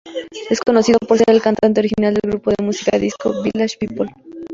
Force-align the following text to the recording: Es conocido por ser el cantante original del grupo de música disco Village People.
Es 0.49 0.59
conocido 0.61 0.97
por 0.97 1.19
ser 1.19 1.29
el 1.29 1.43
cantante 1.43 1.79
original 1.79 2.15
del 2.15 2.31
grupo 2.31 2.49
de 2.49 2.65
música 2.65 2.97
disco 2.97 3.43
Village 3.43 3.77
People. 3.77 4.07